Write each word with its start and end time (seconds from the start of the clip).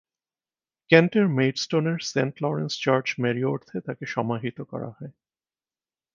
কেন্টের 0.89 1.27
মেইডস্টোনের 1.37 1.97
Saint 2.11 2.35
Lawrence 2.43 2.73
church 2.81 3.07
মেরিওর্থে 3.19 3.77
তাঁকে 3.81 4.05
সমাহিত 4.05 4.57
করা 4.61 4.89
হয়। 4.91 5.11